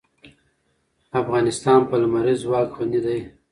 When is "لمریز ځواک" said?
2.01-2.67